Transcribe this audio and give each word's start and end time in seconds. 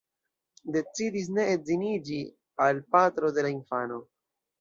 Decidis 0.77 1.27
ne 1.35 1.45
edziniĝi 1.57 2.17
al 2.69 2.81
patro 2.97 3.31
de 3.37 3.45
la 3.47 3.53
infano. 3.57 4.01